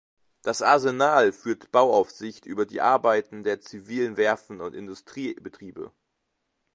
Das 0.41 0.63
Arsenal 0.63 1.31
führt 1.31 1.71
Bauaufsicht 1.71 2.47
über 2.47 2.65
die 2.65 2.81
Arbeiten 2.81 3.43
der 3.43 3.61
zivilen 3.61 4.17
Werften 4.17 4.59
und 4.59 4.73
Industriebetriebe. 4.73 5.91